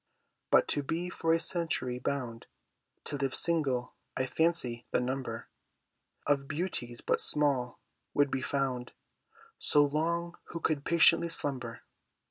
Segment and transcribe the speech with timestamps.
[0.49, 2.47] But to be for a century bound
[3.03, 5.47] To live single, I fancy the number
[6.25, 7.79] Of Beauties but small
[8.15, 8.93] would be found
[9.59, 11.81] So long who could patiently slumber.